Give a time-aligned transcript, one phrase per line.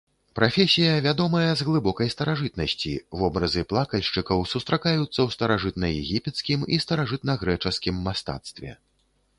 [0.37, 8.69] Прафесія вядомая з глыбокай старажытнасці, вобразы плакальшчыкаў сустракаюцца ў старажытнаегіпецкім і старажытнагрэчаскім мастацтве.